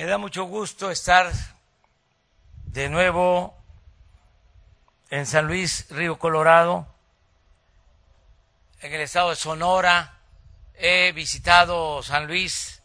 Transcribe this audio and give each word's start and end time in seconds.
Me 0.00 0.06
da 0.06 0.16
mucho 0.16 0.44
gusto 0.44 0.90
estar 0.90 1.30
de 2.64 2.88
nuevo 2.88 3.54
en 5.10 5.26
San 5.26 5.46
Luis, 5.46 5.88
Río 5.90 6.18
Colorado, 6.18 6.88
en 8.80 8.94
el 8.94 9.02
estado 9.02 9.28
de 9.28 9.36
Sonora. 9.36 10.20
He 10.72 11.12
visitado 11.12 12.02
San 12.02 12.26
Luis 12.26 12.82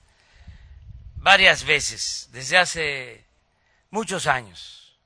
varias 1.16 1.64
veces, 1.64 2.28
desde 2.34 2.58
hace 2.58 3.26
muchos 3.92 4.28
años, 4.28 5.00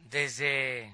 desde 0.00 0.92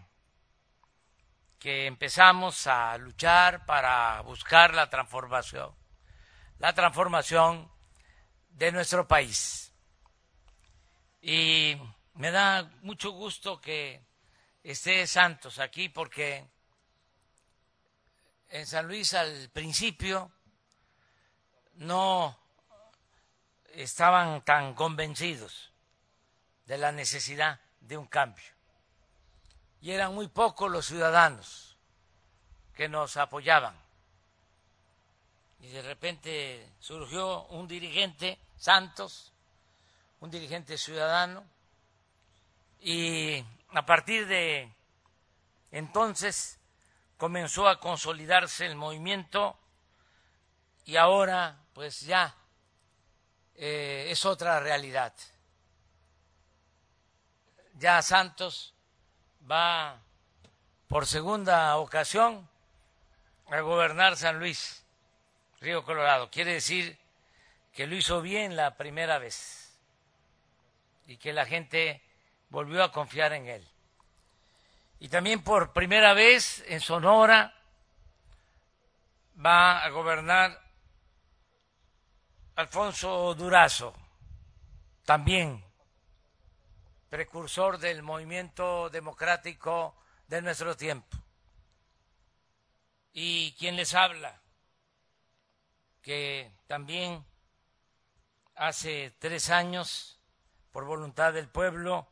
que 1.59 1.87
empezamos 1.87 2.67
a 2.67 2.99
luchar 2.99 3.65
para 3.65 4.21
buscar 4.21 4.75
la 4.75 4.91
transformación, 4.91 5.75
la 6.59 6.75
transformación 6.75 7.78
de 8.59 8.73
nuestro 8.73 9.07
país. 9.07 9.73
Y 11.23 11.77
me 12.15 12.33
da 12.33 12.69
mucho 12.83 13.12
gusto 13.12 13.61
que 13.61 14.05
esté 14.65 15.07
Santos 15.07 15.61
aquí 15.61 15.89
porque 15.89 16.45
en 18.49 18.66
San 18.66 18.89
Luis 18.89 19.15
al 19.15 19.49
principio 19.51 20.33
no 21.75 22.37
estaban 23.75 24.45
tan 24.45 24.75
convencidos 24.75 25.73
de 26.66 26.79
la 26.79 26.91
necesidad 26.91 27.61
de 27.80 27.97
un 27.97 28.07
cambio. 28.07 28.52
Y 29.80 29.93
eran 29.93 30.13
muy 30.15 30.27
pocos 30.27 30.69
los 30.69 30.87
ciudadanos 30.87 31.79
que 32.75 32.88
nos 32.88 33.16
apoyaban. 33.16 33.77
Y 35.61 35.69
de 35.69 35.83
repente 35.83 36.73
surgió 36.79 37.45
un 37.47 37.66
dirigente 37.66 38.39
Santos, 38.57 39.33
un 40.21 40.30
dirigente 40.30 40.77
ciudadano, 40.79 41.45
y 42.80 43.45
a 43.71 43.85
partir 43.85 44.27
de 44.27 44.73
entonces 45.71 46.59
comenzó 47.16 47.69
a 47.69 47.80
consolidarse 47.80 48.66
el 48.66 48.77
movimiento 48.77 49.59
y 50.85 50.97
ahora 50.97 51.59
pues 51.75 52.01
ya 52.01 52.35
eh, 53.57 54.07
es 54.10 54.25
otra 54.25 54.60
realidad. 54.60 55.13
Ya 57.75 58.01
Santos 58.02 58.75
va 59.51 60.01
por 60.87 61.07
segunda 61.07 61.77
ocasión 61.77 62.49
a 63.51 63.60
gobernar 63.60 64.16
San 64.16 64.38
Luis, 64.38 64.84
Río 65.60 65.84
Colorado. 65.84 66.31
Quiere 66.31 66.54
decir 66.54 66.98
que 67.72 67.87
lo 67.87 67.97
hizo 67.97 68.20
bien 68.20 68.56
la 68.56 68.76
primera 68.76 69.19
vez 69.19 69.78
y 71.06 71.16
que 71.16 71.32
la 71.32 71.47
gente 71.47 72.03
volvió 72.50 72.82
a 72.84 72.92
confiar 72.92 73.32
en 73.32 73.47
él. 73.47 73.69
Y 75.00 75.09
también 75.09 75.42
por 75.42 75.72
primera 75.72 76.12
vez 76.12 76.64
en 76.66 76.81
Sonora 76.81 77.54
va 79.44 79.84
a 79.84 79.88
gobernar 79.91 80.60
Alfonso 82.56 83.34
Durazo, 83.34 83.94
también 85.04 85.64
precursor 87.09 87.78
del 87.78 88.03
movimiento 88.03 88.91
democrático 88.91 89.94
de 90.26 90.42
nuestro 90.42 90.76
tiempo. 90.76 91.16
Y 93.12 93.53
quien 93.53 93.76
les 93.76 93.94
habla, 93.94 94.41
que 96.09 96.50
también 96.66 97.22
hace 98.54 99.14
tres 99.19 99.50
años, 99.50 100.19
por 100.72 100.87
voluntad 100.87 101.34
del 101.34 101.50
pueblo, 101.50 102.09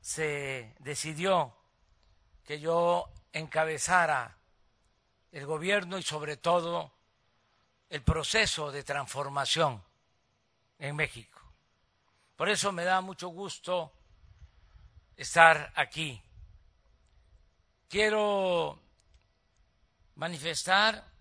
se 0.00 0.74
decidió 0.80 1.56
que 2.42 2.58
yo 2.58 3.08
encabezara 3.32 4.36
el 5.30 5.46
gobierno 5.46 5.96
y 5.96 6.02
sobre 6.02 6.38
todo 6.38 6.90
el 7.88 8.02
proceso 8.02 8.72
de 8.72 8.82
transformación 8.82 9.80
en 10.80 10.96
México. 10.96 11.40
Por 12.34 12.48
eso 12.48 12.72
me 12.72 12.82
da 12.82 13.00
mucho 13.00 13.28
gusto 13.28 13.92
estar 15.16 15.72
aquí. 15.76 16.20
Quiero 17.88 18.76
manifestar 20.16 21.15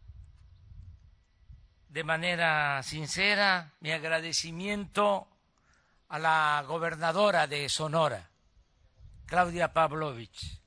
de 1.95 2.03
manera 2.03 2.83
sincera 2.83 3.71
mi 3.79 3.93
agradecimiento 3.93 5.29
a 6.09 6.19
la 6.19 6.61
gobernadora 6.67 7.47
de 7.47 7.69
Sonora, 7.69 8.31
Claudia 9.25 9.71
Pavlovich, 9.71 10.59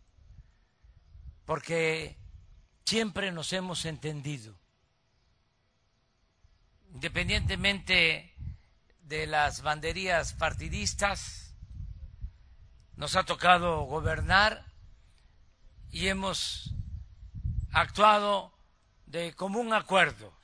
porque 1.45 2.17
siempre 2.87 3.31
nos 3.31 3.53
hemos 3.53 3.85
entendido, 3.85 4.59
independientemente 6.95 8.35
de 9.03 9.27
las 9.27 9.61
banderías 9.61 10.33
partidistas, 10.33 11.55
nos 12.97 13.17
ha 13.17 13.25
tocado 13.25 13.83
gobernar 13.83 14.65
y 15.91 16.09
hemos 16.09 16.73
actuado 17.71 18.51
de 19.05 19.35
común 19.35 19.75
acuerdo 19.75 20.38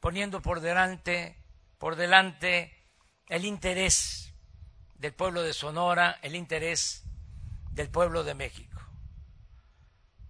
poniendo 0.00 0.42
por 0.42 0.60
delante, 0.60 1.36
por 1.78 1.96
delante 1.96 2.72
el 3.28 3.44
interés 3.44 4.32
del 4.94 5.14
pueblo 5.14 5.42
de 5.42 5.52
Sonora, 5.52 6.18
el 6.22 6.34
interés 6.34 7.04
del 7.72 7.90
pueblo 7.90 8.24
de 8.24 8.34
México. 8.34 8.80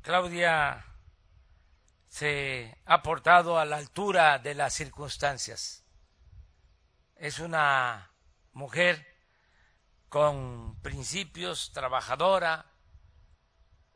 Claudia 0.03 0.85
se 2.09 2.77
ha 2.87 3.03
portado 3.03 3.59
a 3.59 3.65
la 3.65 3.77
altura 3.77 4.39
de 4.39 4.55
las 4.55 4.75
circunstancias. 4.75 5.85
Es 7.17 7.39
una 7.39 8.13
mujer 8.53 9.07
con 10.09 10.81
principios, 10.81 11.73
trabajadora, 11.73 12.67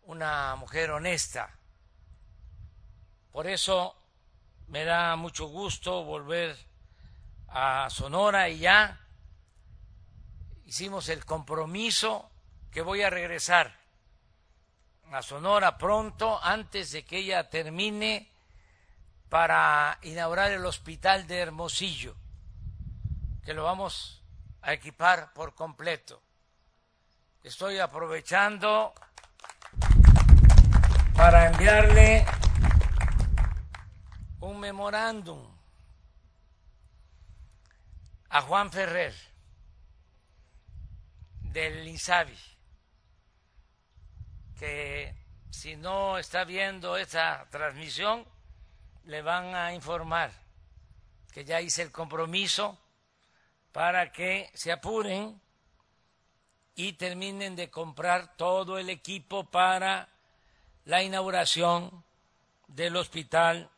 una 0.03 0.57
mujer 0.57 0.91
honesta. 0.91 1.59
Por 3.31 3.47
eso 3.47 4.02
me 4.73 4.87
da 4.87 5.17
mucho 5.17 5.49
gusto 5.49 6.03
volver 6.03 6.57
a 7.49 7.91
Sonora 7.91 8.49
y 8.49 8.61
ya 8.61 8.99
hicimos 10.65 11.11
el 11.11 11.27
compromiso 11.27 12.31
que 12.71 12.81
voy 12.81 13.03
a 13.03 13.11
regresar 13.11 13.77
a 15.13 15.21
Sonora 15.21 15.77
pronto, 15.77 16.43
antes 16.43 16.91
de 16.91 17.05
que 17.05 17.19
ella 17.19 17.51
termine, 17.51 18.33
para 19.29 19.99
inaugurar 20.01 20.51
el 20.53 20.65
hospital 20.65 21.27
de 21.27 21.41
Hermosillo, 21.41 22.17
que 23.45 23.53
lo 23.53 23.65
vamos 23.65 24.23
a 24.63 24.73
equipar 24.73 25.35
por 25.35 25.55
completo. 25.55 26.23
Estoy 27.43 27.79
aprovechando 27.79 28.95
para 31.15 31.49
enviarle 31.49 32.25
un 34.43 34.59
memorándum 34.59 35.41
a 38.29 38.41
Juan 38.43 38.73
Ferrer 38.73 39.15
del 41.43 41.87
INSABI, 41.87 42.37
que 44.59 45.15
si 45.51 45.77
no 45.77 46.19
está 46.19 46.45
viendo 46.45 46.97
esta 46.97 47.47
transmisión, 47.51 48.27
le 49.05 49.23
van 49.23 49.55
a 49.55 49.75
informar 49.75 50.33
que 51.33 51.45
ya 51.45 51.61
hice 51.61 51.83
el 51.83 51.93
compromiso 51.93 52.79
para 53.71 54.11
que 54.11 54.51
se 54.55 54.73
apuren 54.73 55.41
y 56.75 56.95
terminen 56.95 57.55
de 57.55 57.71
comprar 57.71 58.37
todo 58.37 58.79
el 58.79 58.91
equipo 58.91 59.51
para 59.51 60.09
la 60.85 61.03
inauguración 61.03 62.05
del 62.67 62.97
hospital 62.97 63.71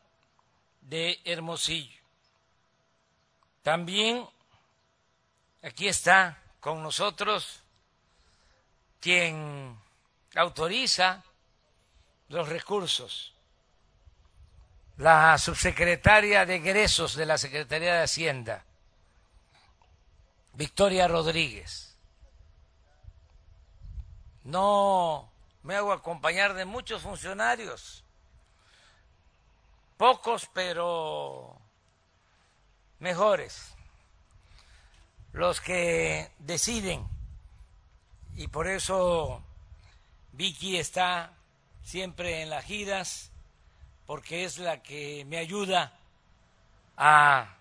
de 0.85 1.19
Hermosillo. 1.25 2.01
También 3.63 4.27
aquí 5.63 5.87
está 5.87 6.37
con 6.59 6.83
nosotros 6.83 7.63
quien 8.99 9.77
autoriza 10.35 11.23
los 12.29 12.49
recursos, 12.49 13.33
la 14.97 15.37
subsecretaria 15.37 16.45
de 16.45 16.55
egresos 16.55 17.15
de 17.15 17.25
la 17.25 17.37
Secretaría 17.37 17.95
de 17.95 18.03
Hacienda, 18.03 18.63
Victoria 20.53 21.07
Rodríguez. 21.07 21.97
No 24.43 25.31
me 25.63 25.75
hago 25.75 25.91
acompañar 25.91 26.53
de 26.53 26.65
muchos 26.65 27.01
funcionarios 27.01 28.04
pocos 29.97 30.49
pero 30.53 31.59
mejores. 32.99 33.75
los 35.33 35.59
que 35.59 36.31
deciden 36.39 37.05
y 38.35 38.47
por 38.47 38.67
eso 38.67 39.43
Vicky 40.31 40.77
está 40.77 41.33
siempre 41.83 42.41
en 42.41 42.49
las 42.49 42.63
giras 42.63 43.31
porque 44.05 44.45
es 44.45 44.57
la 44.57 44.81
que 44.81 45.25
me 45.25 45.37
ayuda 45.37 45.93
a 46.97 47.55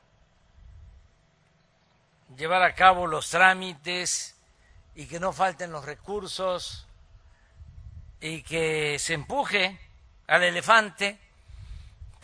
llevar 2.37 2.63
a 2.63 2.75
cabo 2.75 3.07
los 3.07 3.31
trámites 3.31 4.37
y 4.95 5.07
que 5.07 5.19
no 5.19 5.33
falten 5.33 5.73
los 5.73 5.85
recursos 5.85 6.87
y 8.21 8.43
que 8.43 8.99
se 8.99 9.15
empuje 9.15 9.79
al 10.27 10.43
elefante 10.43 11.19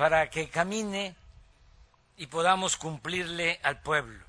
para 0.00 0.30
que 0.30 0.48
camine 0.48 1.14
y 2.16 2.26
podamos 2.28 2.78
cumplirle 2.78 3.60
al 3.62 3.82
pueblo. 3.82 4.24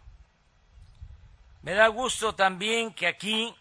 Me 1.62 1.74
da 1.74 1.88
gusto 1.88 2.36
también 2.36 2.94
que 2.94 3.08
aquí, 3.08 3.56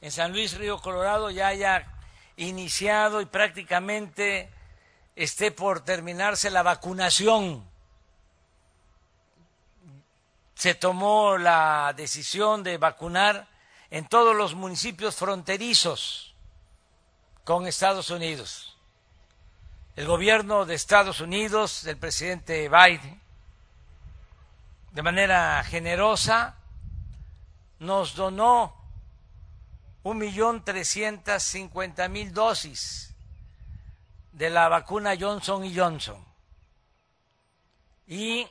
en 0.00 0.10
San 0.10 0.32
Luis 0.32 0.56
Río 0.56 0.78
Colorado, 0.78 1.28
ya 1.30 1.48
haya 1.48 1.86
iniciado 2.38 3.20
y 3.20 3.26
prácticamente 3.26 4.48
esté 5.14 5.50
por 5.50 5.84
terminarse 5.84 6.48
la 6.48 6.62
vacunación. 6.62 7.62
Se 10.54 10.74
tomó 10.74 11.36
la 11.36 11.92
decisión 11.94 12.62
de 12.62 12.78
vacunar 12.78 13.48
en 13.90 14.08
todos 14.08 14.34
los 14.34 14.54
municipios 14.54 15.16
fronterizos 15.16 16.34
con 17.44 17.66
Estados 17.66 18.08
Unidos. 18.08 18.75
El 19.96 20.06
gobierno 20.06 20.66
de 20.66 20.74
Estados 20.74 21.22
Unidos, 21.22 21.82
del 21.84 21.96
presidente 21.96 22.68
Biden, 22.68 23.18
de 24.92 25.02
manera 25.02 25.64
generosa, 25.64 26.54
nos 27.78 28.14
donó 28.14 28.74
un 30.02 30.18
millón 30.18 30.62
trescientas 30.62 31.44
cincuenta 31.44 32.08
mil 32.08 32.34
dosis 32.34 33.14
de 34.32 34.50
la 34.50 34.68
vacuna 34.68 35.14
Johnson 35.18 35.64
y 35.64 35.74
Johnson. 35.74 36.22
Y 38.06 38.46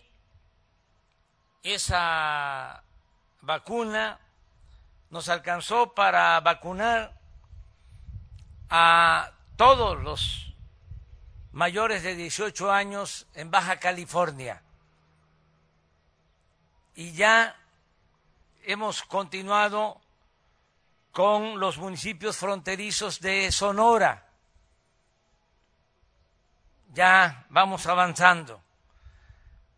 esa 1.61 2.81
vacuna 3.41 4.19
nos 5.11 5.29
alcanzó 5.29 5.93
para 5.93 6.39
vacunar 6.39 7.13
a 8.67 9.29
todos 9.57 10.01
los 10.01 10.54
mayores 11.55 12.03
de 12.03 12.15
18 12.15 12.69
años 12.69 13.27
en 13.33 13.49
Baja 13.49 13.79
California. 13.79 14.61
Y 16.95 17.13
ya 17.13 17.55
hemos 18.63 19.03
continuado 19.03 20.01
con 21.13 21.57
los 21.61 21.77
municipios 21.77 22.35
fronterizos 22.35 23.21
de 23.21 23.53
Sonora. 23.53 24.27
Ya 26.93 27.45
vamos 27.49 27.87
avanzando. 27.87 28.61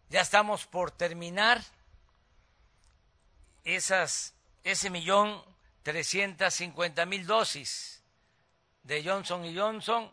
Ya 0.10 0.22
estamos 0.22 0.66
por 0.66 0.90
terminar 0.90 1.62
esas, 3.64 4.34
ese 4.64 4.90
millón 4.90 5.44
trescientas 5.84 6.56
cincuenta 6.56 7.06
mil 7.06 7.28
dosis 7.28 8.04
de 8.82 9.04
Johnson 9.04 9.46
y 9.46 9.56
Johnson 9.56 10.12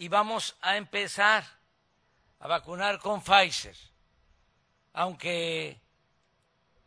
y 0.00 0.08
vamos 0.08 0.56
a 0.62 0.78
empezar 0.78 1.44
a 2.38 2.48
vacunar 2.48 2.98
con 3.00 3.20
Pfizer, 3.20 3.76
aunque 4.94 5.78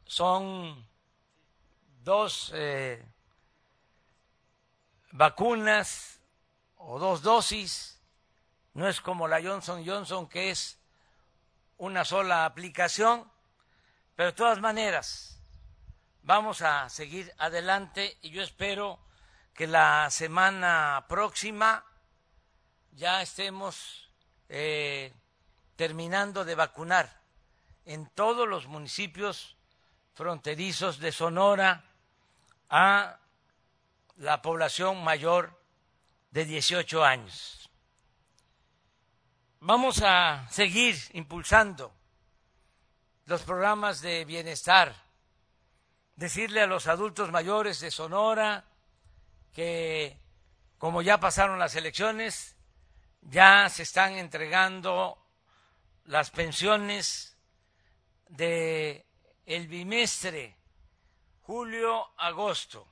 son 0.03 0.89
dos 2.01 2.51
eh, 2.55 3.05
vacunas 5.11 6.19
o 6.77 6.97
dos 6.97 7.21
dosis, 7.21 8.01
no 8.73 8.87
es 8.87 8.99
como 8.99 9.27
la 9.27 9.43
Johnson 9.43 9.85
Johnson 9.85 10.27
que 10.27 10.49
es 10.49 10.79
una 11.77 12.05
sola 12.05 12.45
aplicación, 12.45 13.31
pero 14.15 14.31
de 14.31 14.35
todas 14.35 14.59
maneras 14.59 15.39
vamos 16.23 16.63
a 16.63 16.89
seguir 16.89 17.31
adelante 17.37 18.17
y 18.23 18.31
yo 18.31 18.41
espero 18.41 18.97
que 19.53 19.67
la 19.67 20.09
semana 20.09 21.05
próxima 21.07 21.85
ya 22.95 23.21
estemos 23.21 24.09
eh, 24.49 25.13
terminando 25.75 26.45
de 26.45 26.55
vacunar 26.55 27.21
en 27.85 28.07
todos 28.07 28.47
los 28.47 28.67
municipios 28.67 29.57
fronterizos 30.13 30.99
de 30.99 31.11
Sonora 31.11 31.83
a 32.69 33.19
la 34.17 34.41
población 34.41 35.03
mayor 35.03 35.59
de 36.31 36.45
18 36.45 37.03
años. 37.03 37.69
Vamos 39.59 40.01
a 40.03 40.47
seguir 40.49 40.97
impulsando 41.13 41.93
los 43.25 43.41
programas 43.43 44.01
de 44.01 44.25
bienestar, 44.25 44.93
decirle 46.15 46.61
a 46.61 46.67
los 46.67 46.87
adultos 46.87 47.31
mayores 47.31 47.79
de 47.79 47.89
Sonora 47.89 48.65
que 49.53 50.19
como 50.77 51.01
ya 51.01 51.19
pasaron 51.19 51.59
las 51.59 51.75
elecciones, 51.75 52.57
ya 53.29 53.69
se 53.69 53.83
están 53.83 54.13
entregando 54.13 55.17
las 56.05 56.31
pensiones 56.31 57.37
de 58.27 59.05
el 59.45 59.67
bimestre 59.67 60.57
julio-agosto. 61.41 62.87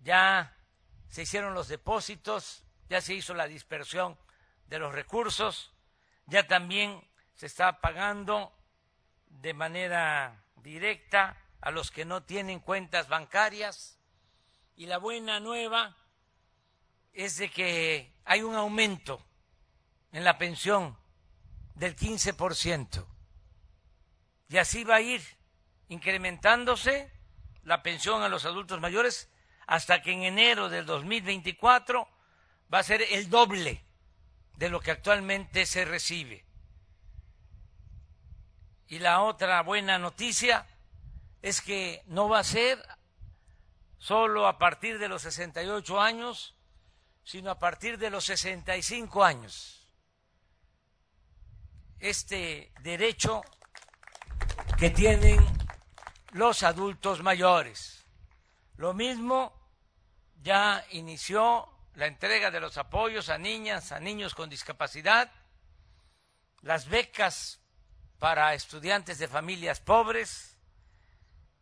Ya 0.00 0.56
se 1.08 1.22
hicieron 1.22 1.54
los 1.54 1.68
depósitos, 1.68 2.64
ya 2.88 3.00
se 3.00 3.14
hizo 3.14 3.34
la 3.34 3.46
dispersión 3.46 4.18
de 4.66 4.78
los 4.78 4.92
recursos, 4.92 5.72
ya 6.26 6.46
también 6.46 7.02
se 7.34 7.46
está 7.46 7.80
pagando 7.80 8.52
de 9.26 9.54
manera 9.54 10.44
directa 10.56 11.40
a 11.60 11.70
los 11.70 11.90
que 11.90 12.04
no 12.04 12.22
tienen 12.22 12.60
cuentas 12.60 13.08
bancarias 13.08 13.98
y 14.76 14.86
la 14.86 14.98
buena 14.98 15.40
nueva 15.40 15.96
es 17.14 17.36
de 17.36 17.50
que 17.50 18.12
hay 18.24 18.42
un 18.42 18.54
aumento 18.54 19.24
en 20.12 20.24
la 20.24 20.36
pensión 20.36 20.96
del 21.74 21.96
15%. 21.96 23.06
Y 24.48 24.58
así 24.58 24.84
va 24.84 24.96
a 24.96 25.00
ir 25.00 25.22
incrementándose 25.88 27.10
la 27.62 27.82
pensión 27.82 28.22
a 28.22 28.28
los 28.28 28.44
adultos 28.44 28.80
mayores 28.80 29.30
hasta 29.66 30.02
que 30.02 30.12
en 30.12 30.24
enero 30.24 30.68
del 30.68 30.86
2024 30.86 32.08
va 32.72 32.78
a 32.78 32.82
ser 32.82 33.02
el 33.02 33.30
doble 33.30 33.82
de 34.56 34.68
lo 34.68 34.80
que 34.80 34.90
actualmente 34.90 35.66
se 35.66 35.84
recibe. 35.84 36.44
Y 38.88 38.98
la 38.98 39.22
otra 39.22 39.62
buena 39.62 39.98
noticia 39.98 40.66
es 41.42 41.60
que 41.60 42.02
no 42.06 42.28
va 42.28 42.40
a 42.40 42.44
ser 42.44 42.80
solo 43.98 44.46
a 44.46 44.58
partir 44.58 44.98
de 44.98 45.08
los 45.08 45.22
68 45.22 46.00
años, 46.00 46.54
sino 47.24 47.50
a 47.50 47.58
partir 47.58 47.98
de 47.98 48.10
los 48.10 48.24
65 48.24 49.24
años. 49.24 49.88
Este 51.98 52.72
derecho 52.80 53.42
que 54.78 54.90
tienen 54.90 55.38
los 56.32 56.62
adultos 56.62 57.22
mayores. 57.22 58.04
Lo 58.76 58.92
mismo 58.92 59.52
ya 60.42 60.84
inició 60.90 61.68
la 61.94 62.06
entrega 62.06 62.50
de 62.50 62.60
los 62.60 62.76
apoyos 62.76 63.28
a 63.28 63.38
niñas, 63.38 63.92
a 63.92 64.00
niños 64.00 64.34
con 64.34 64.50
discapacidad, 64.50 65.30
las 66.60 66.88
becas 66.88 67.60
para 68.18 68.54
estudiantes 68.54 69.18
de 69.18 69.28
familias 69.28 69.80
pobres 69.80 70.58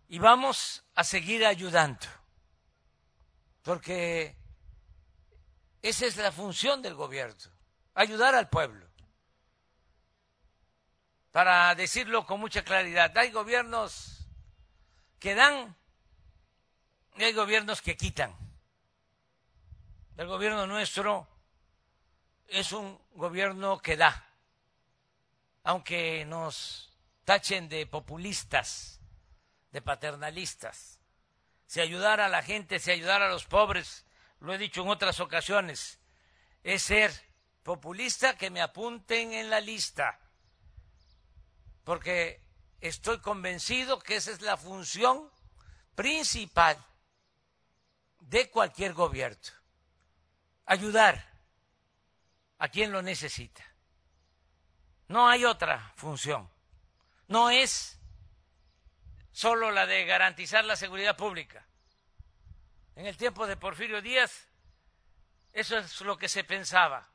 y 0.09 0.19
vamos 0.19 0.85
a 0.95 1.05
seguir 1.05 1.45
ayudando, 1.45 2.07
porque 3.63 4.37
esa 5.83 6.07
es 6.07 6.17
la 6.17 6.33
función 6.33 6.81
del 6.81 6.95
gobierno, 6.95 7.37
ayudar 7.95 8.35
al 8.35 8.49
pueblo 8.49 8.87
para 11.33 11.75
decirlo 11.75 12.27
con 12.27 12.39
mucha 12.39 12.63
claridad. 12.63 13.17
Hay 13.19 13.33
gobiernos 13.33 14.19
que 15.19 15.35
dan 15.35 15.75
y 17.17 17.25
hay 17.25 17.33
gobiernos 17.33 17.83
que 17.83 17.97
quitan. 17.97 18.37
El 20.17 20.27
gobierno 20.27 20.67
nuestro 20.67 21.27
es 22.49 22.73
un 22.73 23.01
gobierno 23.15 23.81
que 23.81 23.97
da, 23.97 24.29
aunque 25.65 26.25
nos 26.27 26.93
tachen 27.25 27.69
de 27.69 27.87
populistas, 27.87 29.01
de 29.71 29.81
paternalistas. 29.81 31.01
Si 31.67 31.81
ayudar 31.81 32.21
a 32.21 32.29
la 32.29 32.43
gente, 32.43 32.79
si 32.79 32.91
ayudar 32.91 33.23
a 33.23 33.31
los 33.31 33.47
pobres, 33.47 34.05
lo 34.43 34.53
he 34.53 34.59
dicho 34.59 34.83
en 34.83 34.89
otras 34.89 35.21
ocasiones, 35.21 36.01
es 36.65 36.83
ser 36.83 37.13
populista 37.63 38.37
que 38.37 38.51
me 38.51 38.61
apunten 38.61 39.33
en 39.33 39.51
la 39.51 39.61
lista 39.61 40.19
porque 41.85 42.41
estoy 42.81 43.21
convencido 43.21 44.01
que 44.01 44.17
esa 44.17 44.33
es 44.33 44.41
la 44.41 44.57
función 44.57 45.31
principal 45.95 46.85
de 48.19 48.51
cualquier 48.51 48.95
gobierno, 48.95 49.53
ayudar 50.67 51.41
a 52.59 52.69
quien 52.69 52.93
lo 52.93 53.03
necesita. 53.03 53.65
No 55.09 55.29
hay 55.29 55.45
otra 55.45 55.93
función. 55.97 56.51
No 57.29 57.51
es 57.51 57.99
solo 59.33 59.71
la 59.71 59.87
de 59.87 60.05
garantizar 60.05 60.65
la 60.65 60.77
seguridad 60.77 61.17
pública. 61.17 61.67
En 62.95 63.07
el 63.07 63.17
tiempo 63.17 63.47
de 63.47 63.57
Porfirio 63.57 64.03
Díaz, 64.03 64.49
eso 65.53 65.79
es 65.79 66.01
lo 66.03 66.19
que 66.19 66.29
se 66.29 66.45
pensaba, 66.45 67.09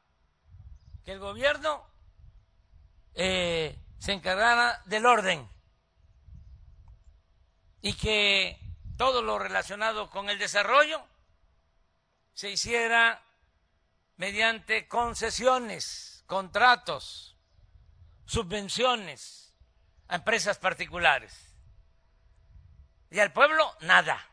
que 1.06 1.12
el 1.12 1.20
gobierno 1.20 1.88
eh, 3.14 3.78
se 4.00 4.14
encargara 4.14 4.82
del 4.86 5.06
orden 5.06 5.48
y 7.82 7.94
que 7.94 8.60
todo 8.98 9.22
lo 9.22 9.40
relacionado 9.40 10.10
con 10.10 10.30
el 10.30 10.40
desarrollo 10.40 11.04
se 12.34 12.52
hiciera 12.52 13.24
mediante 14.18 14.88
concesiones, 14.88 16.24
contratos, 16.28 17.38
subvenciones 18.26 19.56
a 20.08 20.16
empresas 20.16 20.58
particulares. 20.58 21.56
Y 23.10 23.20
al 23.20 23.32
pueblo 23.32 23.76
nada. 23.82 24.24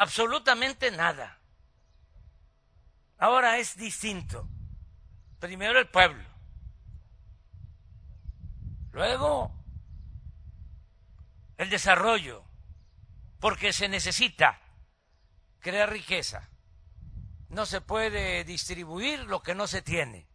Absolutamente 0.00 0.90
nada. 0.90 1.38
Ahora 3.18 3.58
es 3.58 3.76
distinto. 3.76 4.48
Primero 5.38 5.78
el 5.78 5.90
pueblo. 5.90 6.24
Luego 8.92 9.52
el 11.58 11.68
desarrollo. 11.68 12.42
Porque 13.40 13.74
se 13.74 13.90
necesita 13.90 14.58
crear 15.58 15.90
riqueza. 15.90 16.48
No 17.50 17.66
se 17.66 17.82
puede 17.82 18.42
distribuir 18.44 19.24
lo 19.24 19.42
que 19.42 19.54
no 19.54 19.66
se 19.66 19.82
tiene. 19.82 20.26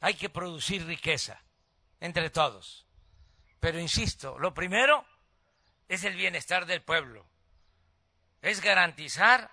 Hay 0.00 0.12
que 0.16 0.28
producir 0.28 0.84
riqueza 0.84 1.42
entre 1.98 2.28
todos. 2.28 2.86
Pero 3.58 3.80
insisto, 3.80 4.38
lo 4.38 4.52
primero 4.52 5.06
es 5.88 6.04
el 6.04 6.14
bienestar 6.14 6.66
del 6.66 6.82
pueblo. 6.82 7.29
Es 8.42 8.60
garantizar 8.60 9.50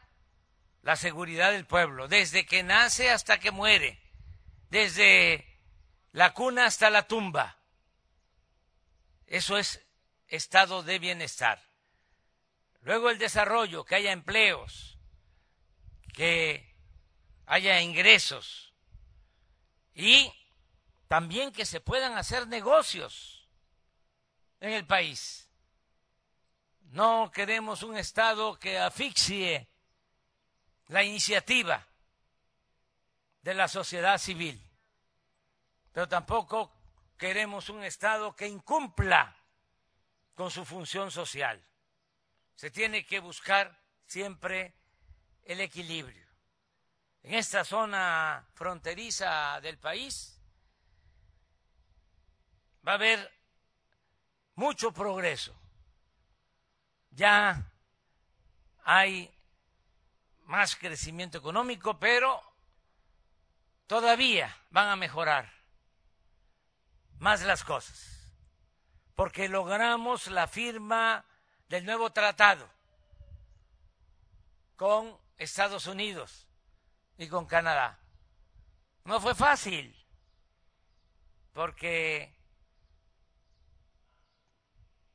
la 0.82 0.96
seguridad 0.96 1.52
del 1.52 1.66
pueblo, 1.66 2.08
desde 2.08 2.46
que 2.46 2.64
nace 2.64 3.10
hasta 3.10 3.40
que 3.40 3.52
muere, 3.52 4.02
desde 4.70 5.46
la 6.12 6.34
cuna 6.34 6.66
hasta 6.66 6.90
la 6.90 7.08
tumba. 7.08 7.58
Eso 9.26 9.58
es 9.58 9.86
estado 10.28 10.84
de 10.84 11.00
bienestar. 11.00 11.62
Luego 12.82 13.10
el 13.10 13.18
desarrollo, 13.18 13.84
que 13.84 13.96
haya 13.96 14.14
empleos, 14.14 14.98
que 16.14 16.74
haya 17.46 17.82
ingresos 17.82 18.74
y 19.94 20.34
también 21.08 21.52
que 21.52 21.66
se 21.66 21.80
puedan 21.80 22.18
hacer 22.18 22.48
negocios 22.48 23.48
en 24.60 24.72
el 24.72 24.86
país. 24.86 25.47
No 26.92 27.32
queremos 27.32 27.84
un 27.84 27.98
Estado 27.98 28.58
que 28.58 28.80
asfixie 28.80 29.68
la 30.88 31.04
iniciativa 31.04 31.86
de 33.42 33.54
la 33.54 33.68
sociedad 33.68 34.18
civil, 34.18 34.62
pero 35.92 36.08
tampoco 36.08 36.72
queremos 37.18 37.70
un 37.70 37.84
Estado 37.84 38.36
que 38.36 38.48
incumpla 38.48 39.36
con 40.34 40.50
su 40.50 40.64
función 40.64 41.12
social. 41.12 41.62
Se 42.56 42.72
tiene 42.72 43.06
que 43.06 43.20
buscar 43.20 43.78
siempre 44.06 44.74
el 45.44 45.60
equilibrio. 45.62 46.26
En 47.24 47.34
esta 47.34 47.66
zona 47.66 48.48
fronteriza 48.54 49.60
del 49.62 49.78
país 49.78 50.40
va 52.88 52.94
a 52.94 52.96
haber 52.96 53.32
mucho 54.56 54.94
progreso. 54.94 55.54
Ya 57.18 57.66
hay 58.84 59.34
más 60.46 60.76
crecimiento 60.76 61.40
económico, 61.40 61.98
pero 61.98 62.40
todavía 63.88 64.56
van 64.70 64.90
a 64.90 64.96
mejorar 64.96 65.52
más 67.18 67.42
las 67.42 67.64
cosas, 67.64 68.32
porque 69.16 69.50
logramos 69.50 70.28
la 70.28 70.46
firma 70.46 71.26
del 71.70 71.86
nuevo 71.86 72.12
tratado 72.12 72.70
con 74.76 75.18
Estados 75.38 75.88
Unidos 75.88 76.48
y 77.18 77.28
con 77.30 77.48
Canadá. 77.48 78.00
No 79.06 79.20
fue 79.20 79.34
fácil, 79.34 80.06
porque 81.52 82.32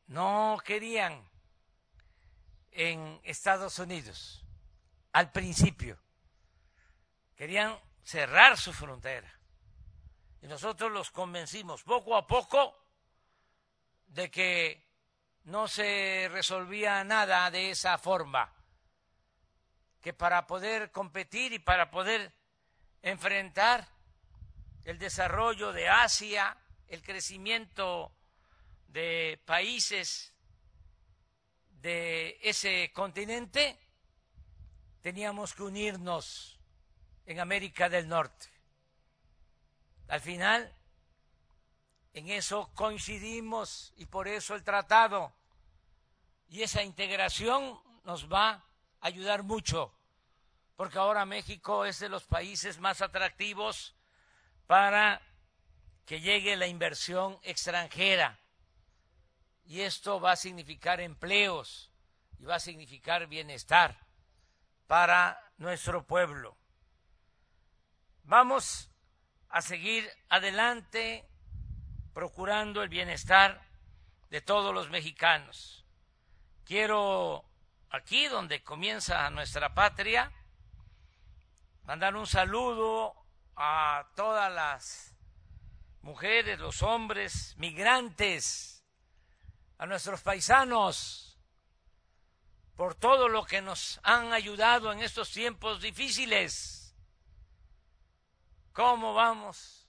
no 0.09 0.59
querían 0.65 1.31
en 2.73 3.21
Estados 3.23 3.79
Unidos 3.79 4.45
al 5.13 5.31
principio. 5.31 5.99
Querían 7.37 7.79
cerrar 8.03 8.59
su 8.59 8.73
frontera. 8.73 9.31
Y 10.41 10.47
nosotros 10.47 10.91
los 10.91 11.11
convencimos 11.11 11.83
poco 11.83 12.17
a 12.17 12.27
poco 12.27 12.77
de 14.09 14.31
que 14.31 14.89
no 15.45 15.69
se 15.69 16.29
resolvía 16.31 17.05
nada 17.05 17.51
de 17.51 17.71
esa 17.71 17.99
forma, 17.99 18.53
que 20.01 20.13
para 20.13 20.47
poder 20.47 20.91
competir 20.91 21.53
y 21.53 21.59
para 21.59 21.91
poder 21.91 22.33
enfrentar 23.03 23.87
el 24.85 24.99
desarrollo 24.99 25.73
de 25.73 25.89
Asia, 25.89 26.57
el 26.89 27.03
crecimiento 27.03 28.13
de 28.89 29.41
países 29.45 30.32
de 31.83 32.39
ese 32.43 32.93
continente, 32.95 33.77
teníamos 35.01 35.53
que 35.53 35.65
unirnos 35.65 36.61
en 37.27 37.41
América 37.41 37.89
del 37.89 38.09
Norte. 38.09 38.47
Al 40.07 40.21
final, 40.21 40.73
en 42.13 42.29
eso 42.29 42.71
coincidimos 42.75 43.93
y 43.97 44.07
por 44.07 44.29
eso 44.29 44.55
el 44.55 44.63
tratado 44.63 45.33
y 46.49 46.63
esa 46.63 46.85
integración 46.85 47.81
nos 48.05 48.33
va 48.33 48.51
a 48.51 48.65
ayudar 49.01 49.43
mucho, 49.43 49.93
porque 50.77 50.99
ahora 50.99 51.27
México 51.27 51.85
es 51.85 51.99
de 51.99 52.09
los 52.09 52.25
países 52.25 52.79
más 52.79 53.03
atractivos 53.03 53.97
para 54.69 55.21
que 56.07 56.21
llegue 56.21 56.57
la 56.57 56.69
inversión 56.69 57.41
extranjera. 57.43 58.39
Y 59.73 59.81
esto 59.81 60.21
va 60.21 60.33
a 60.33 60.37
significar 60.37 61.01
empleos 61.01 61.91
y 62.39 62.45
va 62.45 62.57
a 62.57 62.61
significar 62.61 63.27
bienestar 63.27 63.97
para 64.87 65.51
nuestro 65.57 66.07
pueblo. 66.07 66.59
Vamos 68.25 68.91
a 69.49 69.63
seguir 69.63 70.07
adelante 70.29 71.27
procurando 72.13 72.83
el 72.83 72.91
bienestar 72.91 73.67
de 74.29 74.43
todos 74.43 74.75
los 74.75 74.91
mexicanos. 74.91 75.87
Quiero 76.67 77.43
aquí 77.89 78.29
donde 78.29 78.63
comienza 78.63 79.31
nuestra 79.31 79.73
patria 79.73 80.31
mandar 81.85 82.15
un 82.15 82.27
saludo 82.27 83.15
a 83.57 84.07
todas 84.17 84.53
las 84.53 85.17
mujeres, 86.03 86.59
los 86.59 86.83
hombres, 86.83 87.55
migrantes, 87.57 88.72
a 89.83 89.87
nuestros 89.87 90.21
paisanos 90.21 91.37
por 92.77 92.95
todo 92.95 93.29
lo 93.29 93.45
que 93.45 93.61
nos 93.61 93.99
han 94.05 94.33
ayudado 94.33 94.93
en 94.93 95.03
estos 95.03 95.33
tiempos 95.33 95.83
difíciles. 95.83 96.95
¿Cómo 98.73 99.13
vamos 99.13 99.89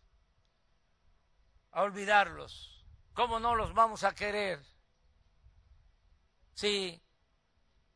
a 1.73 1.83
olvidarlos? 1.83 2.83
¿Cómo 3.13 3.39
no 3.39 3.53
los 3.53 3.75
vamos 3.75 4.03
a 4.03 4.15
querer? 4.15 4.65
Sí, 6.55 6.99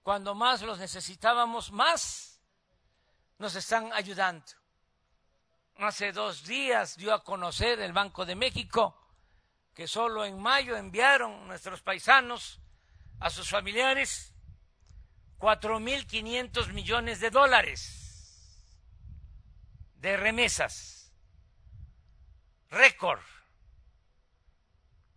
cuando 0.03 0.35
más 0.35 0.61
los 0.61 0.77
necesitábamos, 0.77 1.71
más 1.71 2.39
nos 3.39 3.55
están 3.55 3.91
ayudando. 3.91 4.45
Hace 5.77 6.11
dos 6.11 6.43
días 6.43 6.95
dio 6.95 7.11
a 7.11 7.23
conocer 7.23 7.79
el 7.79 7.91
Banco 7.91 8.23
de 8.23 8.35
México 8.35 9.06
que 9.77 9.87
solo 9.87 10.25
en 10.25 10.41
mayo 10.41 10.75
enviaron 10.75 11.45
nuestros 11.45 11.83
paisanos 11.83 12.59
a 13.19 13.29
sus 13.29 13.47
familiares 13.47 14.33
4.500 15.37 16.73
millones 16.73 17.19
de 17.19 17.29
dólares 17.29 18.59
de 19.97 20.17
remesas. 20.17 21.13
Récord. 22.71 23.21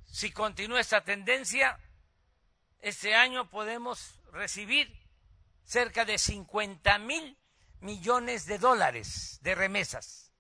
Si 0.05 0.31
continúa 0.31 0.81
esta 0.81 1.02
tendencia, 1.05 1.81
este 2.81 3.14
año 3.14 3.49
podemos 3.49 4.21
recibir 4.31 4.95
cerca 5.64 6.05
de 6.05 6.19
50 6.19 6.99
mil 6.99 7.38
millones 7.81 8.45
de 8.45 8.59
dólares 8.59 9.38
de 9.40 9.55
remesas. 9.55 10.35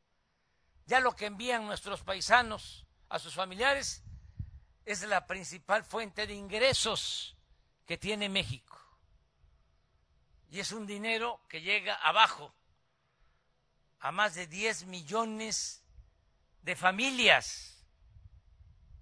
Ya 0.84 1.00
lo 1.00 1.16
que 1.16 1.24
envían 1.24 1.64
nuestros 1.64 2.02
paisanos 2.02 2.86
a 3.08 3.18
sus 3.18 3.34
familiares 3.34 4.04
es 4.84 5.02
la 5.02 5.26
principal 5.26 5.84
fuente 5.84 6.26
de 6.26 6.34
ingresos 6.34 7.36
que 7.86 7.98
tiene 7.98 8.28
México. 8.28 8.78
Y 10.50 10.60
es 10.60 10.72
un 10.72 10.86
dinero 10.86 11.40
que 11.48 11.60
llega 11.60 11.94
abajo 11.94 12.52
a 14.00 14.10
más 14.10 14.34
de 14.34 14.46
10 14.46 14.86
millones 14.86 15.84
de 16.62 16.74
familias 16.74 17.76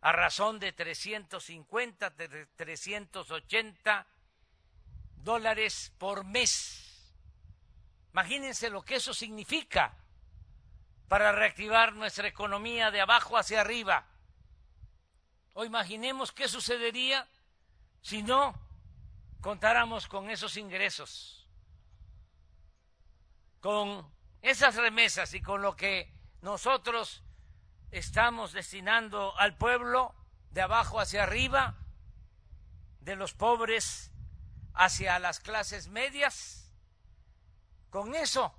a 0.00 0.12
razón 0.12 0.60
de 0.60 0.72
350, 0.72 2.14
380 2.56 4.06
dólares 5.16 5.92
por 5.98 6.24
mes. 6.24 7.12
Imagínense 8.12 8.70
lo 8.70 8.82
que 8.82 8.96
eso 8.96 9.12
significa 9.12 9.96
para 11.08 11.32
reactivar 11.32 11.94
nuestra 11.94 12.28
economía 12.28 12.90
de 12.90 13.00
abajo 13.00 13.36
hacia 13.36 13.60
arriba. 13.60 14.06
O 15.58 15.64
imaginemos 15.64 16.30
qué 16.30 16.46
sucedería 16.46 17.26
si 18.00 18.22
no 18.22 18.54
contáramos 19.40 20.06
con 20.06 20.30
esos 20.30 20.56
ingresos, 20.56 21.48
con 23.58 24.08
esas 24.40 24.76
remesas 24.76 25.34
y 25.34 25.42
con 25.42 25.60
lo 25.60 25.74
que 25.74 26.14
nosotros 26.42 27.24
estamos 27.90 28.52
destinando 28.52 29.36
al 29.36 29.56
pueblo 29.56 30.14
de 30.52 30.62
abajo 30.62 31.00
hacia 31.00 31.24
arriba, 31.24 31.74
de 33.00 33.16
los 33.16 33.34
pobres 33.34 34.12
hacia 34.74 35.18
las 35.18 35.40
clases 35.40 35.88
medias. 35.88 36.70
Con 37.90 38.14
eso 38.14 38.54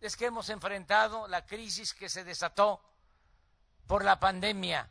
es 0.00 0.16
que 0.16 0.26
hemos 0.26 0.48
enfrentado 0.48 1.26
la 1.26 1.44
crisis 1.44 1.92
que 1.92 2.08
se 2.08 2.22
desató 2.22 2.80
por 3.88 4.04
la 4.04 4.20
pandemia 4.20 4.88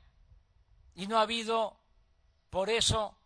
y 1.00 1.08
no 1.08 1.18
ha 1.18 1.22
habido 1.22 1.79
por 2.50 2.70
eso 2.70 3.18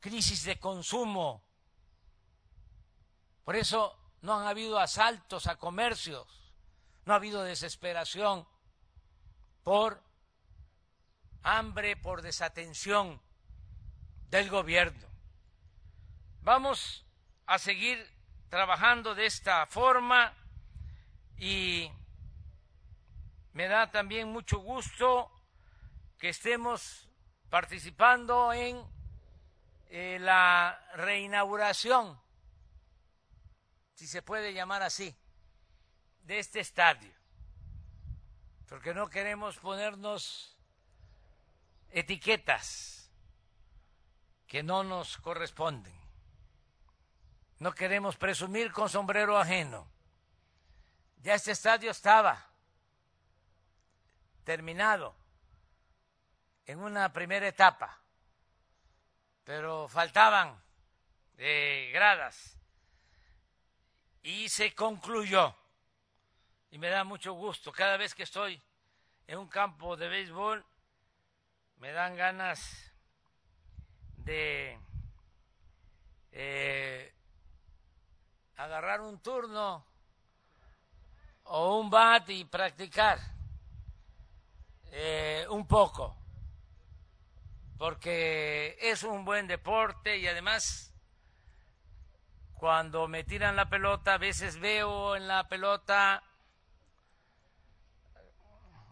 crisis 0.00 0.44
de 0.44 0.58
consumo. 0.58 1.44
Por 3.44 3.56
eso 3.56 3.94
no 4.22 4.40
han 4.40 4.46
habido 4.46 4.78
asaltos 4.78 5.48
a 5.48 5.56
comercios, 5.56 6.26
no 7.04 7.12
ha 7.12 7.16
habido 7.16 7.42
desesperación 7.42 8.48
por 9.64 10.02
hambre, 11.42 11.94
por 11.94 12.22
desatención 12.22 13.20
del 14.30 14.48
gobierno. 14.48 15.06
Vamos 16.40 17.04
a 17.44 17.58
seguir 17.58 17.98
trabajando 18.48 19.14
de 19.14 19.26
esta 19.26 19.66
forma 19.66 20.32
y 21.36 21.92
me 23.52 23.68
da 23.68 23.90
también 23.90 24.32
mucho 24.32 24.58
gusto 24.60 25.35
que 26.18 26.30
estemos 26.30 27.08
participando 27.50 28.52
en 28.52 28.82
eh, 29.88 30.18
la 30.20 30.78
reinauguración, 30.94 32.20
si 33.94 34.06
se 34.06 34.22
puede 34.22 34.52
llamar 34.52 34.82
así, 34.82 35.16
de 36.22 36.38
este 36.38 36.60
estadio 36.60 37.16
porque 38.68 38.94
no 38.94 39.08
queremos 39.08 39.56
ponernos 39.58 40.56
etiquetas 41.90 43.10
que 44.46 44.62
no 44.62 44.84
nos 44.84 45.18
corresponden. 45.18 45.94
No 47.58 47.72
queremos 47.72 48.16
presumir 48.16 48.72
con 48.72 48.88
sombrero 48.88 49.38
ajeno. 49.38 49.88
Ya 51.22 51.34
este 51.34 51.52
estadio 51.52 51.90
estaba 51.90 52.44
terminado 54.44 55.16
en 56.66 56.80
una 56.80 57.12
primera 57.12 57.46
etapa, 57.46 57.98
pero 59.44 59.88
faltaban 59.88 60.60
eh, 61.38 61.90
gradas. 61.92 62.58
Y 64.22 64.48
se 64.48 64.74
concluyó. 64.74 65.54
Y 66.70 66.78
me 66.78 66.88
da 66.88 67.04
mucho 67.04 67.32
gusto. 67.34 67.70
Cada 67.70 67.96
vez 67.96 68.14
que 68.14 68.24
estoy 68.24 68.60
en 69.28 69.38
un 69.38 69.48
campo 69.48 69.96
de 69.96 70.08
béisbol, 70.08 70.64
me 71.76 71.92
dan 71.92 72.16
ganas 72.16 72.92
de 74.16 74.78
eh, 76.32 77.14
agarrar 78.56 79.00
un 79.00 79.20
turno 79.20 79.86
o 81.44 81.78
un 81.78 81.88
bat 81.88 82.28
y 82.30 82.44
practicar 82.44 83.20
eh, 84.90 85.46
un 85.50 85.66
poco, 85.66 86.16
porque 87.78 88.76
es 88.80 89.02
un 89.02 89.24
buen 89.24 89.46
deporte 89.46 90.18
y 90.18 90.26
además 90.26 90.94
cuando 92.54 93.06
me 93.06 93.22
tiran 93.22 93.54
la 93.54 93.68
pelota, 93.68 94.14
a 94.14 94.18
veces 94.18 94.58
veo 94.58 95.14
en 95.14 95.28
la 95.28 95.46
pelota 95.48 96.22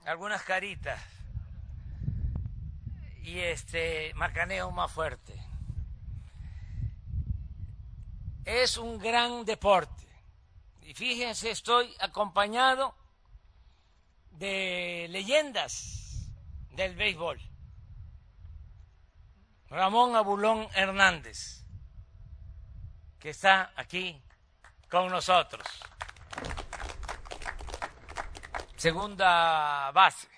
algunas 0.04 0.42
caritas 0.42 1.00
y 3.22 3.38
este 3.40 4.12
macaneo 4.14 4.70
más 4.70 4.92
fuerte. 4.92 5.34
Es 8.44 8.76
un 8.76 8.98
gran 8.98 9.46
deporte. 9.46 10.06
Y 10.82 10.92
fíjense, 10.92 11.50
estoy 11.50 11.94
acompañado 12.00 12.94
de 14.32 15.06
leyendas 15.08 16.28
del 16.72 16.94
béisbol. 16.94 17.40
Ramón 19.74 20.14
Abulón 20.14 20.68
Hernández, 20.74 21.64
que 23.18 23.30
está 23.30 23.72
aquí 23.74 24.22
con 24.88 25.10
nosotros 25.10 25.66
segunda 28.84 29.90
base. 29.92 30.28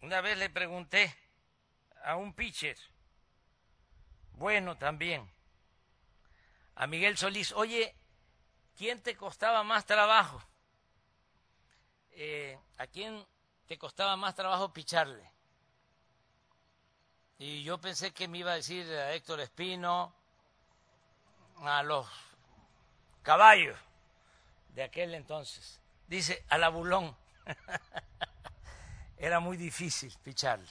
Una 0.00 0.22
vez 0.22 0.36
le 0.38 0.48
pregunté 0.48 1.14
a 2.04 2.16
un 2.16 2.32
pitcher, 2.32 2.76
bueno 4.32 4.78
también, 4.78 5.30
a 6.74 6.86
Miguel 6.86 7.18
Solís, 7.18 7.52
oye, 7.52 7.94
¿quién 8.76 9.02
te 9.02 9.14
costaba 9.14 9.62
más 9.62 9.84
trabajo? 9.84 10.42
Eh, 12.12 12.58
¿A 12.78 12.86
quién 12.86 13.24
te 13.66 13.76
costaba 13.76 14.16
más 14.16 14.34
trabajo 14.34 14.72
picharle? 14.72 15.35
Y 17.38 17.62
yo 17.62 17.78
pensé 17.78 18.12
que 18.12 18.28
me 18.28 18.38
iba 18.38 18.52
a 18.52 18.56
decir 18.56 18.86
a 18.90 19.12
Héctor 19.12 19.40
Espino, 19.40 20.14
a 21.58 21.82
los 21.82 22.06
caballos 23.22 23.76
de 24.74 24.82
aquel 24.82 25.14
entonces. 25.14 25.80
Dice, 26.06 26.44
al 26.48 26.64
abulón. 26.64 27.16
Era 29.18 29.40
muy 29.40 29.56
difícil 29.56 30.14
picharle. 30.22 30.70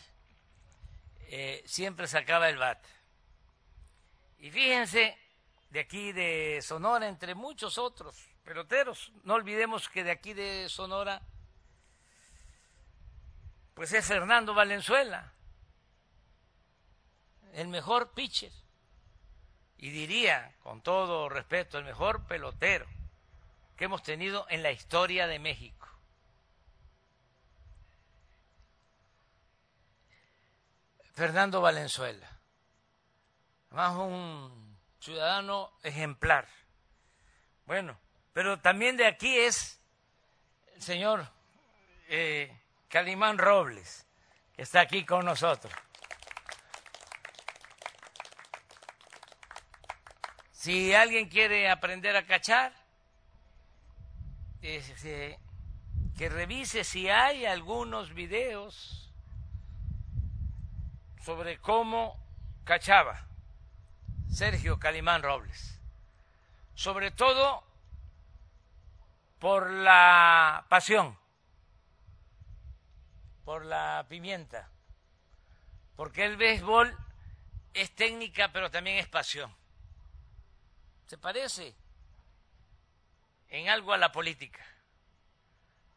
Eh, 1.27 1.63
siempre 1.65 2.07
sacaba 2.07 2.49
el 2.49 2.57
bat. 2.57 2.83
Y 4.39 4.51
fíjense, 4.51 5.17
de 5.69 5.79
aquí 5.79 6.11
de 6.11 6.59
Sonora, 6.61 7.07
entre 7.07 7.35
muchos 7.35 7.77
otros 7.77 8.15
peloteros, 8.43 9.11
no 9.23 9.33
olvidemos 9.33 9.89
que 9.89 10.03
de 10.03 10.11
aquí 10.11 10.33
de 10.33 10.69
Sonora, 10.69 11.21
pues 13.73 13.91
es 13.93 14.05
Fernando 14.05 14.53
Valenzuela, 14.53 15.33
el 17.55 17.69
mejor 17.69 18.11
pitcher. 18.11 18.51
Y 19.77 19.89
diría, 19.89 20.53
con 20.63 20.81
todo 20.81 21.29
respeto, 21.29 21.77
el 21.77 21.85
mejor 21.85 22.25
pelotero 22.27 22.85
que 23.77 23.85
hemos 23.85 24.03
tenido 24.03 24.45
en 24.49 24.61
la 24.63 24.71
historia 24.71 25.27
de 25.27 25.39
México. 25.39 25.87
Fernando 31.13 31.61
Valenzuela, 31.61 32.29
además 33.69 33.95
un 33.97 34.77
ciudadano 34.99 35.71
ejemplar. 35.83 36.45
Bueno, 37.65 37.97
pero 38.33 38.59
también 38.59 38.97
de 38.97 39.07
aquí 39.07 39.37
es 39.37 39.79
el 40.73 40.81
señor 40.81 41.29
eh, 42.09 42.59
Calimán 42.89 43.37
Robles, 43.37 44.05
que 44.55 44.63
está 44.63 44.81
aquí 44.81 45.05
con 45.05 45.23
nosotros. 45.23 45.73
Si 50.65 50.95
alguien 50.95 51.29
quiere 51.29 51.69
aprender 51.69 52.15
a 52.15 52.25
cachar, 52.25 52.73
que 54.59 56.27
revise 56.27 56.83
si 56.83 57.07
hay 57.07 57.45
algunos 57.45 58.15
videos 58.15 59.13
sobre 61.21 61.59
cómo 61.59 62.19
cachaba 62.63 63.27
Sergio 64.27 64.79
Calimán 64.79 65.21
Robles. 65.21 65.79
Sobre 66.73 67.11
todo 67.11 67.63
por 69.37 69.69
la 69.69 70.65
pasión, 70.67 71.15
por 73.43 73.65
la 73.65 74.03
pimienta, 74.09 74.71
porque 75.95 76.25
el 76.25 76.37
béisbol 76.37 76.97
es 77.75 77.93
técnica 77.93 78.51
pero 78.51 78.71
también 78.71 78.97
es 78.97 79.07
pasión. 79.07 79.55
¿Se 81.07 81.17
parece 81.17 81.75
en 83.49 83.69
algo 83.69 83.93
a 83.93 83.97
la 83.97 84.11
política? 84.11 84.65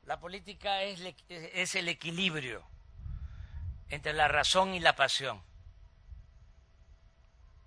La 0.04 0.20
política 0.20 0.82
es, 0.82 1.00
es 1.28 1.74
el 1.74 1.88
equilibrio 1.88 2.66
entre 3.88 4.12
la 4.12 4.28
razón 4.28 4.74
y 4.74 4.80
la 4.80 4.94
pasión. 4.96 5.42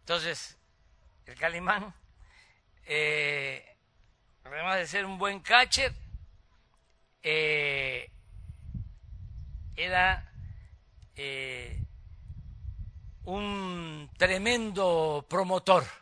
Entonces, 0.01 0.57
el 1.25 1.35
Calimán, 1.35 1.93
eh, 2.85 3.75
además 4.43 4.77
de 4.77 4.87
ser 4.87 5.05
un 5.05 5.17
buen 5.17 5.39
catcher, 5.39 5.93
eh, 7.23 8.11
era 9.75 10.31
eh, 11.15 11.79
un 13.25 14.09
tremendo 14.17 15.25
promotor 15.27 16.00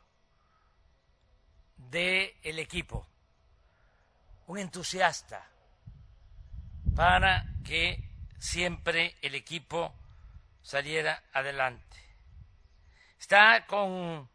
del 1.89 2.33
el 2.43 2.59
equipo, 2.59 3.05
un 4.47 4.59
entusiasta 4.59 5.47
para 6.95 7.45
que 7.63 8.03
siempre 8.39 9.15
el 9.21 9.35
equipo 9.35 9.93
saliera 10.61 11.23
adelante. 11.33 11.97
Está 13.19 13.65
con 13.65 14.29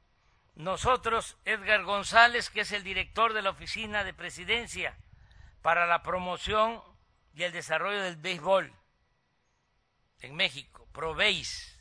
nosotros 0.56 1.36
Edgar 1.44 1.82
González, 1.84 2.50
que 2.50 2.60
es 2.60 2.72
el 2.72 2.84
director 2.84 3.32
de 3.32 3.42
la 3.42 3.50
Oficina 3.50 4.04
de 4.04 4.14
Presidencia 4.14 4.96
para 5.62 5.86
la 5.86 6.02
Promoción 6.02 6.82
y 7.34 7.42
el 7.42 7.52
Desarrollo 7.52 8.02
del 8.02 8.16
Béisbol 8.16 8.72
en 10.20 10.34
México, 10.36 10.86
ProBéis. 10.92 11.73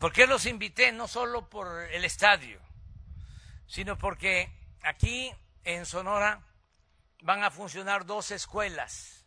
¿Por 0.00 0.14
qué 0.14 0.26
los 0.26 0.46
invité? 0.46 0.92
No 0.92 1.06
solo 1.06 1.50
por 1.50 1.82
el 1.82 2.06
estadio, 2.06 2.58
sino 3.66 3.98
porque 3.98 4.50
aquí 4.80 5.30
en 5.62 5.84
Sonora 5.84 6.42
van 7.20 7.44
a 7.44 7.50
funcionar 7.50 8.06
dos 8.06 8.30
escuelas 8.30 9.26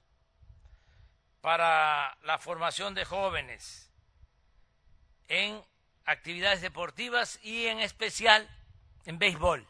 para 1.42 2.18
la 2.24 2.40
formación 2.40 2.96
de 2.96 3.06
jóvenes 3.06 3.92
en 5.28 5.64
actividades 6.06 6.62
deportivas 6.62 7.40
y 7.44 7.68
en 7.68 7.80
especial 7.80 8.50
en 9.06 9.20
béisbol. 9.20 9.68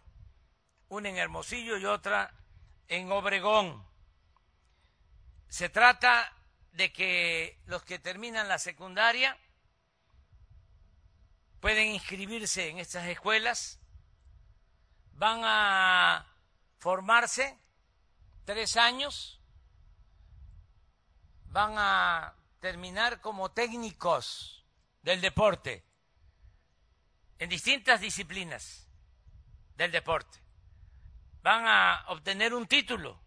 Una 0.88 1.10
en 1.10 1.18
Hermosillo 1.18 1.78
y 1.80 1.86
otra 1.86 2.34
en 2.88 3.12
Obregón. 3.12 3.86
Se 5.50 5.68
trata 5.68 6.32
de 6.72 6.94
que 6.94 7.60
los 7.66 7.84
que 7.84 8.00
terminan 8.00 8.48
la 8.48 8.58
secundaria 8.58 9.38
pueden 11.64 11.88
inscribirse 11.94 12.68
en 12.68 12.80
estas 12.80 13.08
escuelas, 13.08 13.80
van 15.14 15.40
a 15.46 16.28
formarse 16.78 17.58
tres 18.44 18.76
años 18.76 19.40
van 21.46 21.76
a 21.78 22.36
terminar 22.60 23.22
como 23.22 23.52
técnicos 23.52 24.66
del 25.04 25.22
deporte 25.22 25.86
en 27.40 27.48
distintas 27.48 28.02
disciplinas 28.02 28.90
del 29.78 29.94
deporte. 29.94 30.38
Van 31.44 31.66
a 31.66 32.04
obtener 32.10 32.54
un 32.54 32.68
título 32.68 33.18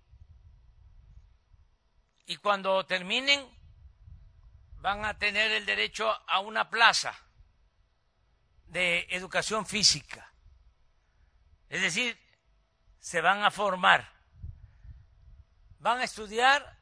y 2.27 2.37
cuando 2.37 2.85
terminen 2.85 3.49
van 4.83 5.07
a 5.07 5.17
tener 5.17 5.53
el 5.53 5.65
derecho 5.65 6.11
a 6.29 6.41
una 6.41 6.69
plaza 6.69 7.26
de 8.67 9.07
educación 9.11 9.67
física. 9.67 10.33
Es 11.69 11.81
decir, 11.81 12.19
se 12.99 13.21
van 13.21 13.45
a 13.45 13.51
formar, 13.51 14.13
van 15.79 16.01
a 16.01 16.05
estudiar 16.05 16.77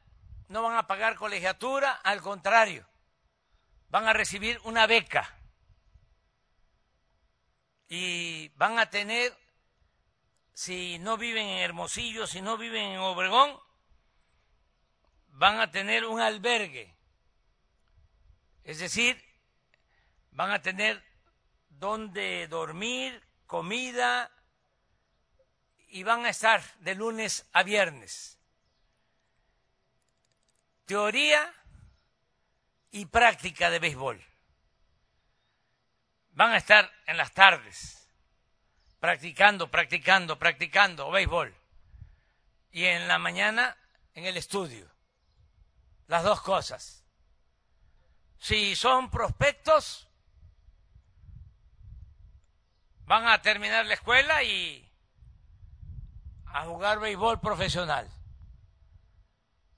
no 0.47 0.61
van 0.61 0.77
a 0.77 0.87
pagar 0.87 1.15
colegiatura, 1.15 1.91
al 1.91 2.21
contrario, 2.21 2.87
van 3.89 4.07
a 4.07 4.13
recibir 4.13 4.59
una 4.63 4.87
beca. 4.87 5.37
Y 7.87 8.49
van 8.49 8.79
a 8.79 8.89
tener, 8.89 9.35
si 10.53 10.99
no 10.99 11.17
viven 11.17 11.47
en 11.47 11.59
Hermosillo, 11.59 12.27
si 12.27 12.41
no 12.41 12.57
viven 12.57 12.91
en 12.91 12.99
Obregón, 12.99 13.59
van 15.27 15.59
a 15.59 15.71
tener 15.71 16.05
un 16.05 16.21
albergue, 16.21 16.95
es 18.63 18.79
decir, 18.79 19.21
van 20.31 20.51
a 20.51 20.61
tener 20.61 21.03
donde 21.79 22.47
dormir, 22.47 23.21
comida 23.47 24.31
y 25.89 26.03
van 26.03 26.25
a 26.25 26.29
estar 26.29 26.61
de 26.79 26.95
lunes 26.95 27.45
a 27.53 27.63
viernes 27.63 28.35
teoría 30.85 31.53
y 32.91 33.05
práctica 33.05 33.69
de 33.69 33.79
béisbol. 33.79 34.23
Van 36.31 36.51
a 36.51 36.57
estar 36.57 36.91
en 37.05 37.17
las 37.17 37.31
tardes 37.33 38.07
practicando, 38.99 39.69
practicando, 39.69 40.37
practicando 40.37 41.11
béisbol. 41.11 41.53
Y 42.71 42.85
en 42.85 43.07
la 43.07 43.17
mañana 43.17 43.75
en 44.13 44.25
el 44.25 44.37
estudio. 44.37 44.89
Las 46.07 46.23
dos 46.23 46.41
cosas. 46.41 47.03
Si 48.37 48.75
son 48.75 49.09
prospectos, 49.09 50.07
van 53.05 53.27
a 53.27 53.41
terminar 53.41 53.85
la 53.85 53.93
escuela 53.93 54.43
y 54.43 54.81
a 56.47 56.65
jugar 56.65 56.99
béisbol 56.99 57.39
profesional. 57.39 58.09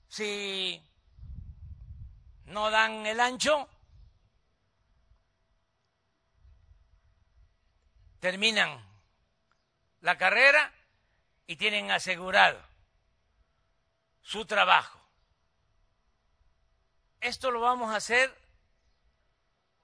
Si 0.08 0.82
no 2.46 2.70
dan 2.70 3.04
el 3.06 3.20
ancho, 3.20 3.68
terminan 8.20 8.82
la 10.00 10.16
carrera 10.16 10.72
y 11.46 11.56
tienen 11.56 11.90
asegurado 11.90 12.60
su 14.22 14.46
trabajo. 14.46 14.98
Esto 17.20 17.50
lo 17.50 17.60
vamos 17.60 17.92
a 17.92 17.96
hacer, 17.96 18.32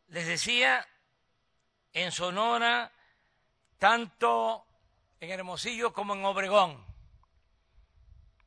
les 0.08 0.26
decía, 0.26 0.86
en 1.92 2.12
Sonora, 2.12 2.92
tanto 3.84 4.66
en 5.20 5.30
Hermosillo 5.30 5.92
como 5.92 6.14
en 6.14 6.24
Obregón, 6.24 6.82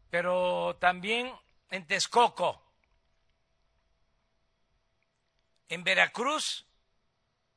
pero 0.10 0.76
también 0.80 1.32
en 1.70 1.86
Texcoco 1.86 2.60
en 5.70 5.84
Veracruz 5.84 6.66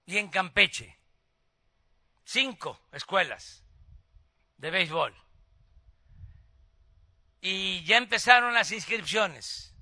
y 0.05 0.19
en 0.19 0.29
Campeche. 0.29 0.95
Cinco 2.23 2.79
escuelas 2.93 3.65
de 4.59 4.71
béisbol. 4.71 5.17
Y 7.41 7.83
ya 7.85 7.97
empezaron 7.97 8.53
las 8.53 8.73
inscripciones. 8.73 9.75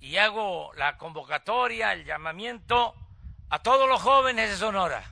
Y 0.00 0.18
hago 0.18 0.70
la 0.74 0.98
convocatoria, 0.98 1.94
el 1.94 2.04
llamamiento 2.04 3.07
a 3.50 3.62
todos 3.62 3.88
los 3.88 4.00
jóvenes 4.02 4.50
de 4.50 4.56
Sonora 4.56 5.02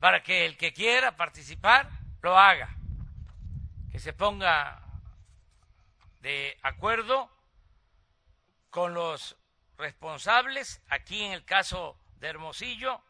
para 0.00 0.22
que 0.22 0.46
el 0.46 0.56
que 0.56 0.72
quiera 0.72 1.16
participar 1.16 1.88
lo 2.22 2.36
haga, 2.36 2.76
que 3.90 3.98
se 3.98 4.12
ponga 4.12 4.82
de 6.20 6.58
acuerdo 6.62 7.30
con 8.70 8.94
los 8.94 9.36
responsables, 9.78 10.82
aquí 10.88 11.22
en 11.22 11.32
el 11.32 11.44
caso 11.44 11.98
de 12.18 12.28
Hermosillo, 12.28 13.00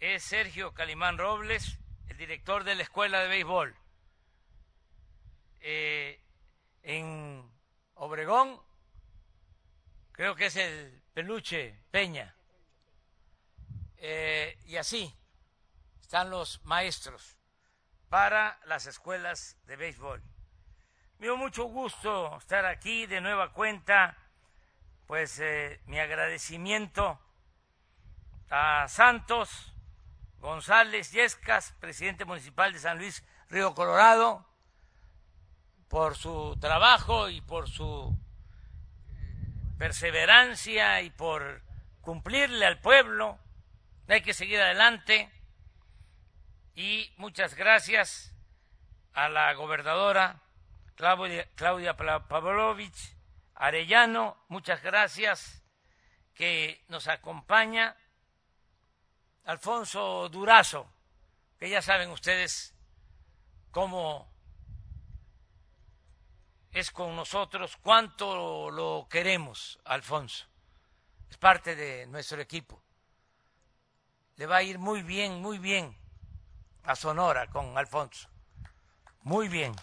es 0.00 0.22
Sergio 0.22 0.72
Calimán 0.72 1.18
Robles, 1.18 1.78
el 2.08 2.16
director 2.16 2.64
de 2.64 2.74
la 2.76 2.82
Escuela 2.82 3.20
de 3.20 3.28
Béisbol. 3.28 3.76
Eh, 5.60 6.20
en 6.82 7.50
Obregón, 7.94 8.60
creo 10.12 10.34
que 10.34 10.46
es 10.46 10.56
el 10.56 11.02
Peluche 11.18 11.74
Peña. 11.90 12.32
eh, 13.96 14.56
y 14.66 14.76
así 14.76 15.12
están 16.00 16.30
los 16.30 16.64
maestros 16.64 17.36
para 18.08 18.60
las 18.66 18.86
escuelas 18.86 19.56
de 19.66 19.74
béisbol. 19.74 20.22
Me 21.18 21.26
dio 21.26 21.36
mucho 21.36 21.64
gusto 21.64 22.38
estar 22.38 22.64
aquí 22.66 23.06
de 23.06 23.20
nueva 23.20 23.52
cuenta, 23.52 24.16
pues 25.08 25.40
eh, 25.40 25.80
mi 25.86 25.98
agradecimiento 25.98 27.18
a 28.48 28.86
Santos 28.86 29.74
González 30.38 31.10
Yescas, 31.10 31.72
presidente 31.80 32.26
municipal 32.26 32.72
de 32.72 32.78
San 32.78 32.96
Luis 32.96 33.24
Río 33.48 33.74
Colorado, 33.74 34.46
por 35.88 36.16
su 36.16 36.56
trabajo 36.60 37.28
y 37.28 37.40
por 37.40 37.68
su 37.68 38.16
perseverancia 39.78 41.00
y 41.02 41.10
por 41.10 41.62
cumplirle 42.00 42.66
al 42.66 42.80
pueblo. 42.80 43.38
Hay 44.08 44.22
que 44.22 44.34
seguir 44.34 44.60
adelante. 44.60 45.30
Y 46.74 47.12
muchas 47.16 47.54
gracias 47.54 48.34
a 49.14 49.28
la 49.28 49.52
gobernadora 49.54 50.40
Claudia, 50.98 51.96
Pavlovich 51.96 53.16
Arellano, 53.54 54.36
muchas 54.48 54.82
gracias 54.82 55.62
que 56.34 56.84
nos 56.88 57.06
acompaña. 57.06 57.96
Alfonso 59.44 60.28
Durazo, 60.28 60.92
que 61.58 61.70
ya 61.70 61.82
saben 61.82 62.10
ustedes 62.10 62.74
cómo 63.70 64.28
es 66.72 66.90
con 66.90 67.16
nosotros, 67.16 67.76
cuánto 67.76 68.70
lo 68.70 69.06
queremos, 69.10 69.78
Alfonso. 69.84 70.46
Es 71.30 71.36
parte 71.36 71.74
de 71.74 72.06
nuestro 72.06 72.40
equipo. 72.40 72.82
Le 74.36 74.46
va 74.46 74.56
a 74.56 74.62
ir 74.62 74.78
muy 74.78 75.02
bien, 75.02 75.40
muy 75.40 75.58
bien 75.58 75.96
a 76.84 76.94
Sonora 76.94 77.48
con 77.48 77.76
Alfonso. 77.76 78.28
Muy 79.22 79.48
bien. 79.48 79.74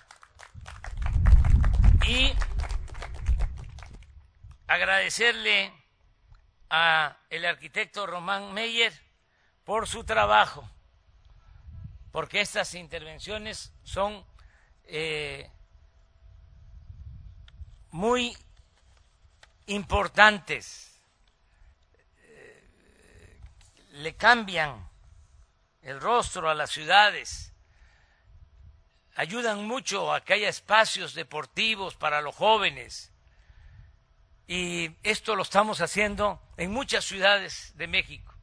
Y 2.07 2.33
agradecerle 4.67 5.73
a 6.69 7.17
el 7.29 7.45
arquitecto 7.45 8.07
Román 8.07 8.53
Meyer 8.53 8.93
por 9.63 9.87
su 9.87 10.03
trabajo, 10.03 10.69
porque 12.11 12.41
estas 12.41 12.73
intervenciones 12.75 13.73
son 13.83 14.25
eh, 14.83 15.51
muy 17.95 18.37
importantes, 19.67 20.99
eh, 22.23 22.61
le 23.93 24.15
cambian 24.17 24.89
el 25.81 26.01
rostro 26.01 26.49
a 26.49 26.55
las 26.55 26.71
ciudades, 26.71 27.53
ayudan 29.15 29.65
mucho 29.65 30.13
a 30.13 30.25
que 30.25 30.33
haya 30.33 30.49
espacios 30.49 31.13
deportivos 31.13 31.95
para 31.95 32.19
los 32.19 32.35
jóvenes. 32.35 33.13
Y 34.45 34.91
esto 35.01 35.37
lo 35.37 35.43
estamos 35.43 35.79
haciendo 35.79 36.41
en 36.57 36.71
muchas 36.71 37.05
ciudades 37.05 37.71
de 37.77 37.87
México. 37.87 38.33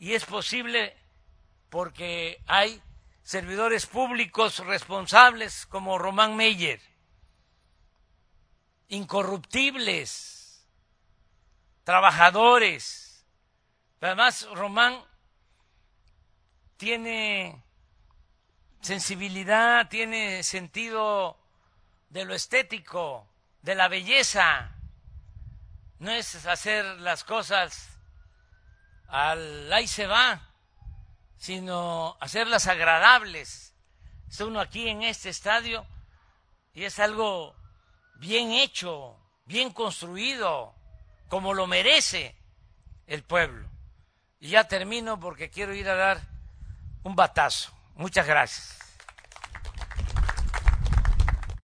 Y 0.00 0.14
es 0.14 0.24
posible 0.24 0.96
porque 1.70 2.42
hay 2.48 2.82
servidores 3.22 3.86
públicos 3.86 4.58
responsables 4.58 5.66
como 5.66 5.98
Román 5.98 6.34
Meyer 6.34 6.95
incorruptibles, 8.88 10.66
trabajadores. 11.84 13.26
Además, 14.00 14.48
Román 14.52 15.02
tiene 16.76 17.64
sensibilidad, 18.80 19.88
tiene 19.88 20.42
sentido 20.42 21.38
de 22.10 22.24
lo 22.24 22.34
estético, 22.34 23.26
de 23.62 23.74
la 23.74 23.88
belleza. 23.88 24.72
No 25.98 26.10
es 26.10 26.46
hacer 26.46 26.84
las 27.00 27.24
cosas 27.24 27.96
al 29.08 29.72
ahí 29.72 29.86
se 29.86 30.06
va, 30.06 30.40
sino 31.36 32.16
hacerlas 32.20 32.66
agradables. 32.66 33.74
Está 34.28 34.44
uno 34.44 34.60
aquí 34.60 34.88
en 34.88 35.02
este 35.02 35.28
estadio 35.28 35.86
y 36.74 36.84
es 36.84 36.98
algo 36.98 37.54
bien 38.18 38.52
hecho, 38.52 39.16
bien 39.46 39.70
construido, 39.70 40.74
como 41.28 41.54
lo 41.54 41.66
merece 41.66 42.34
el 43.06 43.22
pueblo. 43.22 43.68
Y 44.40 44.48
ya 44.48 44.64
termino 44.64 45.18
porque 45.18 45.50
quiero 45.50 45.74
ir 45.74 45.88
a 45.88 45.94
dar 45.94 46.20
un 47.02 47.16
batazo. 47.16 47.72
Muchas 47.94 48.26
gracias. 48.26 48.75